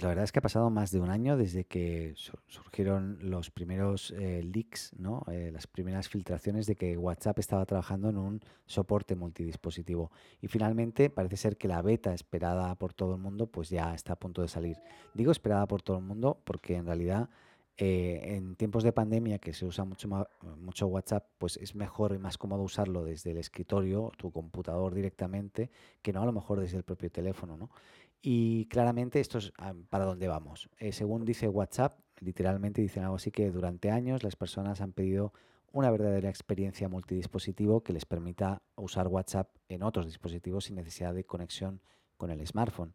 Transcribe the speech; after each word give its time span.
Pues 0.00 0.04
la 0.04 0.08
verdad 0.12 0.24
es 0.24 0.32
que 0.32 0.38
ha 0.38 0.42
pasado 0.42 0.70
más 0.70 0.92
de 0.92 1.00
un 1.00 1.10
año 1.10 1.36
desde 1.36 1.66
que 1.66 2.14
surgieron 2.46 3.18
los 3.20 3.50
primeros 3.50 4.12
eh, 4.12 4.42
leaks, 4.42 4.94
¿no? 4.96 5.26
Eh, 5.30 5.50
las 5.52 5.66
primeras 5.66 6.08
filtraciones 6.08 6.66
de 6.66 6.74
que 6.74 6.96
WhatsApp 6.96 7.38
estaba 7.38 7.66
trabajando 7.66 8.08
en 8.08 8.16
un 8.16 8.40
soporte 8.64 9.14
multidispositivo. 9.14 10.10
Y 10.40 10.48
finalmente 10.48 11.10
parece 11.10 11.36
ser 11.36 11.58
que 11.58 11.68
la 11.68 11.82
beta 11.82 12.14
esperada 12.14 12.74
por 12.76 12.94
todo 12.94 13.16
el 13.16 13.20
mundo 13.20 13.46
pues 13.48 13.68
ya 13.68 13.92
está 13.92 14.14
a 14.14 14.18
punto 14.18 14.40
de 14.40 14.48
salir. 14.48 14.78
Digo 15.12 15.32
esperada 15.32 15.66
por 15.66 15.82
todo 15.82 15.98
el 15.98 16.04
mundo 16.04 16.40
porque 16.44 16.76
en 16.76 16.86
realidad 16.86 17.28
eh, 17.82 18.36
en 18.36 18.56
tiempos 18.56 18.84
de 18.84 18.92
pandemia 18.92 19.38
que 19.38 19.54
se 19.54 19.64
usa 19.64 19.84
mucho, 19.84 20.06
mucho 20.58 20.86
WhatsApp, 20.86 21.26
pues 21.38 21.56
es 21.56 21.74
mejor 21.74 22.12
y 22.12 22.18
más 22.18 22.36
cómodo 22.36 22.62
usarlo 22.62 23.04
desde 23.04 23.30
el 23.30 23.38
escritorio, 23.38 24.12
tu 24.18 24.30
computador 24.30 24.92
directamente, 24.92 25.70
que 26.02 26.12
no 26.12 26.20
a 26.20 26.26
lo 26.26 26.32
mejor 26.32 26.60
desde 26.60 26.76
el 26.76 26.82
propio 26.82 27.10
teléfono, 27.10 27.56
¿no? 27.56 27.70
Y 28.20 28.66
claramente 28.66 29.18
esto 29.18 29.38
es 29.38 29.54
ah, 29.56 29.72
para 29.88 30.04
dónde 30.04 30.28
vamos. 30.28 30.68
Eh, 30.78 30.92
según 30.92 31.24
dice 31.24 31.48
WhatsApp, 31.48 31.98
literalmente 32.18 32.82
dicen 32.82 33.04
algo 33.04 33.16
así 33.16 33.30
que 33.30 33.50
durante 33.50 33.90
años 33.90 34.22
las 34.22 34.36
personas 34.36 34.82
han 34.82 34.92
pedido 34.92 35.32
una 35.72 35.90
verdadera 35.90 36.28
experiencia 36.28 36.86
multidispositivo 36.86 37.82
que 37.82 37.94
les 37.94 38.04
permita 38.04 38.60
usar 38.76 39.08
WhatsApp 39.08 39.48
en 39.70 39.84
otros 39.84 40.04
dispositivos 40.04 40.64
sin 40.66 40.76
necesidad 40.76 41.14
de 41.14 41.24
conexión 41.24 41.80
con 42.18 42.30
el 42.30 42.46
smartphone. 42.46 42.92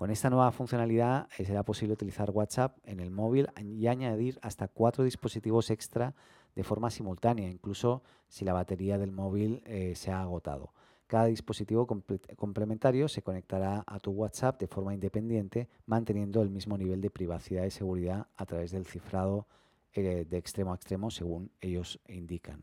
Con 0.00 0.10
esta 0.10 0.30
nueva 0.30 0.50
funcionalidad 0.50 1.28
eh, 1.36 1.44
será 1.44 1.62
posible 1.62 1.92
utilizar 1.92 2.30
WhatsApp 2.30 2.78
en 2.84 3.00
el 3.00 3.10
móvil 3.10 3.48
y 3.62 3.86
añadir 3.86 4.38
hasta 4.40 4.66
cuatro 4.66 5.04
dispositivos 5.04 5.68
extra 5.68 6.14
de 6.56 6.64
forma 6.64 6.88
simultánea, 6.88 7.50
incluso 7.50 8.02
si 8.26 8.46
la 8.46 8.54
batería 8.54 8.96
del 8.96 9.12
móvil 9.12 9.62
eh, 9.66 9.92
se 9.94 10.10
ha 10.10 10.22
agotado. 10.22 10.72
Cada 11.06 11.26
dispositivo 11.26 11.86
complementario 11.86 13.08
se 13.08 13.20
conectará 13.20 13.84
a 13.86 14.00
tu 14.00 14.12
WhatsApp 14.12 14.58
de 14.58 14.68
forma 14.68 14.94
independiente, 14.94 15.68
manteniendo 15.84 16.40
el 16.40 16.48
mismo 16.48 16.78
nivel 16.78 17.02
de 17.02 17.10
privacidad 17.10 17.66
y 17.66 17.70
seguridad 17.70 18.26
a 18.38 18.46
través 18.46 18.70
del 18.70 18.86
cifrado 18.86 19.48
eh, 19.92 20.24
de 20.26 20.38
extremo 20.38 20.72
a 20.72 20.76
extremo, 20.76 21.10
según 21.10 21.50
ellos 21.60 22.00
indican. 22.08 22.62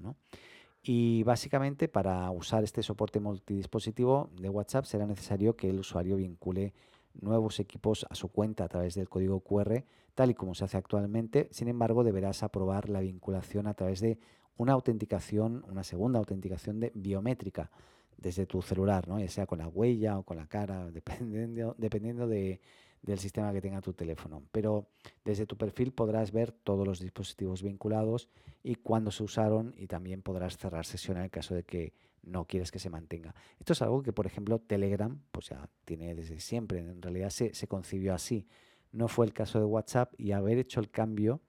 Y 0.82 1.22
básicamente 1.22 1.88
para 1.88 2.32
usar 2.32 2.64
este 2.64 2.82
soporte 2.82 3.20
multidispositivo 3.20 4.32
de 4.42 4.50
WhatsApp 4.50 4.86
será 4.86 5.06
necesario 5.06 5.56
que 5.56 5.70
el 5.70 5.82
usuario 5.82 6.16
vincule 6.16 6.74
nuevos 7.22 7.60
equipos 7.60 8.06
a 8.10 8.16
su 8.16 8.30
cuenta 8.30 8.64
a 8.64 8.68
través 8.68 8.96
del 8.96 9.10
código 9.10 9.40
QR, 9.42 9.84
tal 10.16 10.32
y 10.32 10.34
como 10.34 10.56
se 10.56 10.66
hace 10.66 10.78
actualmente. 10.78 11.48
Sin 11.52 11.68
embargo, 11.68 12.04
deberás 12.04 12.44
aprobar 12.44 12.90
la 12.90 13.02
vinculación 13.02 13.68
a 13.68 13.74
través 13.74 14.02
de 14.02 14.20
una 14.58 14.74
autenticación, 14.74 15.64
una 15.70 15.84
segunda 15.84 16.20
autenticación 16.20 16.80
de 16.80 16.92
biométrica 16.96 17.70
desde 18.18 18.46
tu 18.46 18.62
celular, 18.62 19.08
¿no? 19.08 19.20
ya 19.20 19.30
sea 19.30 19.46
con 19.46 19.60
la 19.60 19.68
huella 19.68 20.18
o 20.18 20.24
con 20.24 20.38
la 20.38 20.48
cara, 20.48 20.90
dependiendo, 20.92 21.76
dependiendo 21.78 22.28
de, 22.28 22.60
del 23.02 23.20
sistema 23.20 23.54
que 23.54 23.62
tenga 23.62 23.82
tu 23.82 23.94
teléfono. 23.94 24.44
Pero 24.52 24.88
desde 25.24 25.46
tu 25.46 25.58
perfil 25.58 25.92
podrás 25.92 26.32
ver 26.32 26.52
todos 26.52 26.86
los 26.86 27.00
dispositivos 27.00 27.64
vinculados 27.64 28.30
y 28.64 28.76
cuándo 28.76 29.12
se 29.12 29.24
usaron 29.24 29.74
y 29.78 29.88
también 29.88 30.22
podrás 30.22 30.58
cerrar 30.58 30.86
sesión 30.86 31.18
en 31.18 31.24
el 31.24 31.30
caso 31.30 31.56
de 31.56 31.64
que 31.64 31.94
no 32.24 32.46
quieres 32.46 32.72
que 32.72 32.80
se 32.80 32.90
mantenga. 32.90 33.34
Esto 33.60 33.74
es 33.74 33.82
algo 33.82 34.04
que, 34.04 34.14
por 34.14 34.26
ejemplo, 34.26 34.60
Telegram 34.60 35.22
pues 35.32 35.50
ya 35.50 35.70
tiene 35.86 36.14
desde 36.16 36.40
siempre. 36.40 36.80
En 36.80 37.02
realidad 37.02 37.30
se, 37.30 37.68
concibió 37.68 38.14
así. 38.14 38.48
No 38.92 39.08
fue 39.08 39.26
el 39.26 39.34
caso 39.34 39.60
de 39.60 39.66
WhatsApp 39.66 40.14
y 40.18 40.32
haber 40.32 40.58
hecho 40.58 40.80
el 40.80 40.90
cambio 40.90 41.42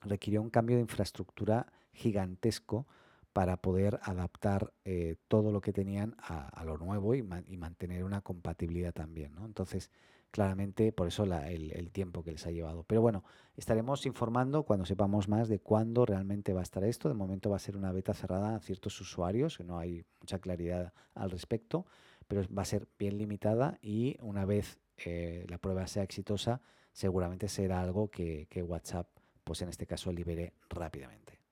requirió 0.00 0.42
un 0.42 0.50
cambio 0.50 0.76
de 0.76 0.82
infraestructura 0.82 1.72
gigantesco 1.92 2.86
para 3.32 3.56
poder 3.56 3.98
adaptar 4.02 4.72
eh, 4.84 5.16
todo 5.28 5.50
lo 5.50 5.60
que 5.60 5.72
tenían 5.72 6.14
a, 6.18 6.62
lo 6.64 6.78
nuevo 6.78 7.14
y, 7.14 7.22
mantener 7.22 8.04
una 8.04 8.20
compatibilidad 8.20 8.92
también. 8.92 9.34
¿no? 9.34 9.44
Entonces, 9.44 9.90
claramente, 10.34 10.90
por 10.90 11.06
eso 11.06 11.22
el, 11.22 11.92
tiempo 11.92 12.24
que 12.24 12.32
les 12.32 12.44
ha 12.44 12.50
llevado. 12.50 12.82
Pero 12.82 13.00
bueno, 13.00 13.22
estaremos 13.56 14.04
informando 14.04 14.64
cuando 14.64 14.84
sepamos 14.84 15.28
más 15.28 15.48
de 15.48 15.60
cuándo 15.60 16.04
realmente 16.04 16.52
va 16.52 16.58
a 16.58 16.64
estar 16.64 16.82
esto. 16.82 17.08
De 17.08 17.14
momento 17.14 17.50
va 17.50 17.56
a 17.56 17.60
ser 17.60 17.76
una 17.76 17.92
beta 17.92 18.14
cerrada 18.14 18.56
a 18.56 18.58
ciertos 18.58 19.00
usuarios, 19.00 19.56
que 19.56 19.62
no 19.62 19.78
hay 19.78 20.04
mucha 20.20 20.40
claridad 20.40 20.92
al 21.14 21.30
respecto, 21.30 21.86
pero 22.26 22.42
va 22.52 22.62
a 22.62 22.64
ser 22.64 22.88
bien 22.98 23.16
limitada 23.16 23.78
y 23.80 24.16
una 24.22 24.44
vez 24.44 24.80
eh, 25.04 25.46
la 25.48 25.58
prueba 25.58 25.86
sea 25.86 26.02
exitosa, 26.02 26.60
seguramente 26.92 27.46
será 27.46 27.80
algo 27.80 28.10
que, 28.10 28.48
que 28.50 28.60
WhatsApp, 28.60 29.06
pues 29.44 29.62
en 29.62 29.68
este 29.68 29.86
caso, 29.86 30.10
libere 30.10 30.54
rápidamente. 30.68 31.43